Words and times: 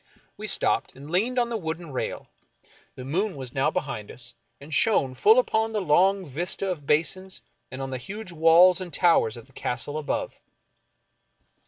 We 0.35 0.47
stopped, 0.47 0.95
and 0.95 1.11
leaned 1.11 1.37
on 1.37 1.49
the 1.49 1.57
wooden 1.57 1.91
rail. 1.91 2.27
The 2.95 3.05
moon 3.05 3.35
was 3.35 3.53
now 3.53 3.69
behind 3.69 4.09
us, 4.09 4.33
and 4.59 4.73
shone 4.73 5.13
full 5.13 5.37
upon 5.37 5.73
the 5.73 5.79
long 5.79 6.25
vista 6.25 6.71
of 6.71 6.87
basins 6.87 7.43
and 7.69 7.83
on 7.83 7.91
the 7.91 7.99
huge 7.99 8.31
walls 8.31 8.81
and 8.81 8.91
towers 8.91 9.37
of 9.37 9.45
the 9.45 9.53
Castle 9.53 9.99
above. 9.99 10.39